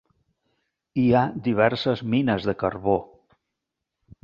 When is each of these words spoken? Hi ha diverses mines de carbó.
Hi 1.01 1.03
ha 1.17 1.21
diverses 1.49 2.03
mines 2.15 2.49
de 2.51 2.57
carbó. 2.65 2.99